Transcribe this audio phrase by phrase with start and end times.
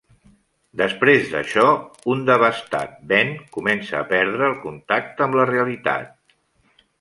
[0.79, 1.65] Després d'això,
[2.13, 6.11] un devastat Ben comença a perdre el contacte amb la realitat.